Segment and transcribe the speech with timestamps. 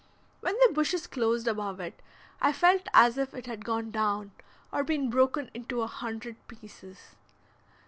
[0.39, 2.01] When the bushes closed above it
[2.41, 4.31] I felt as if it had gone down,
[4.71, 7.15] or been broken into a hundred pieces.